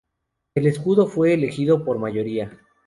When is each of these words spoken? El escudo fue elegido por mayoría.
El 0.55 0.65
escudo 0.65 1.05
fue 1.05 1.31
elegido 1.31 1.85
por 1.85 1.99
mayoría. 1.99 2.57